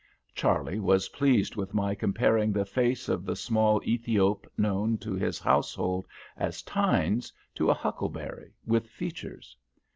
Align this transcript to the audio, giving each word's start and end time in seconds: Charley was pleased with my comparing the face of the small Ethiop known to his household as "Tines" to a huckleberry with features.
Charley 0.33 0.79
was 0.79 1.09
pleased 1.09 1.55
with 1.55 1.75
my 1.75 1.93
comparing 1.93 2.51
the 2.51 2.65
face 2.65 3.07
of 3.07 3.23
the 3.23 3.35
small 3.35 3.79
Ethiop 3.85 4.51
known 4.57 4.97
to 4.97 5.13
his 5.13 5.37
household 5.37 6.07
as 6.35 6.63
"Tines" 6.63 7.31
to 7.53 7.69
a 7.69 7.75
huckleberry 7.75 8.51
with 8.65 8.87
features. 8.87 9.55